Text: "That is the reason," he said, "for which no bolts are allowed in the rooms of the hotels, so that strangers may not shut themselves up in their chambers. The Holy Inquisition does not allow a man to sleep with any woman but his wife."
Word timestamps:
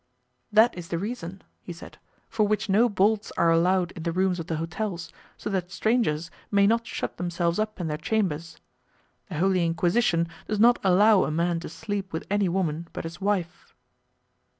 "That 0.51 0.75
is 0.75 0.87
the 0.87 0.97
reason," 0.97 1.43
he 1.61 1.71
said, 1.71 1.99
"for 2.27 2.47
which 2.47 2.69
no 2.69 2.89
bolts 2.89 3.31
are 3.37 3.51
allowed 3.51 3.91
in 3.91 4.01
the 4.01 4.11
rooms 4.11 4.39
of 4.39 4.47
the 4.47 4.55
hotels, 4.55 5.13
so 5.37 5.47
that 5.51 5.69
strangers 5.71 6.31
may 6.49 6.65
not 6.65 6.87
shut 6.87 7.17
themselves 7.17 7.59
up 7.59 7.79
in 7.79 7.85
their 7.85 7.97
chambers. 7.99 8.57
The 9.29 9.35
Holy 9.37 9.63
Inquisition 9.63 10.27
does 10.47 10.59
not 10.59 10.79
allow 10.83 11.23
a 11.25 11.29
man 11.29 11.59
to 11.59 11.69
sleep 11.69 12.13
with 12.13 12.25
any 12.31 12.49
woman 12.49 12.87
but 12.93 13.03
his 13.03 13.21
wife." 13.21 13.75